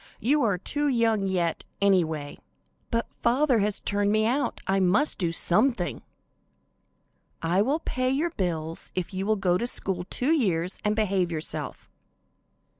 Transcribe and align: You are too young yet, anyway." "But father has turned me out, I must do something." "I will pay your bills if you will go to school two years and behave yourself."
You 0.19 0.41
are 0.41 0.57
too 0.57 0.87
young 0.87 1.27
yet, 1.27 1.63
anyway." 1.79 2.39
"But 2.89 3.05
father 3.21 3.59
has 3.59 3.79
turned 3.79 4.11
me 4.11 4.25
out, 4.25 4.59
I 4.65 4.79
must 4.79 5.19
do 5.19 5.31
something." 5.31 6.01
"I 7.43 7.61
will 7.61 7.81
pay 7.81 8.09
your 8.09 8.31
bills 8.31 8.91
if 8.95 9.13
you 9.13 9.27
will 9.27 9.35
go 9.35 9.59
to 9.59 9.67
school 9.67 10.05
two 10.09 10.31
years 10.31 10.79
and 10.83 10.95
behave 10.95 11.31
yourself." 11.31 11.87